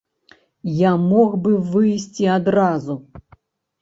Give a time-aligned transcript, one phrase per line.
[0.77, 2.97] Я мог бы выйсці адразу.